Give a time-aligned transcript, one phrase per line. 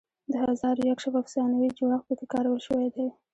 [0.31, 3.07] د هزار و یک شب افسانوي جوړښت پکې کارول شوی دی.